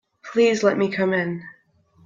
Please 0.23 0.63
let 0.63 0.79
me 0.79 0.89
come 0.89 1.13
in. 1.13 1.43